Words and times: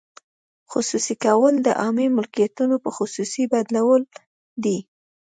خصوصي 0.71 1.15
کول 1.25 1.55
د 1.61 1.67
عامه 1.81 2.05
ملکیتونو 2.17 2.75
په 2.83 2.89
خصوصي 2.97 3.43
بدلول 3.53 4.03
دي. 4.63 4.77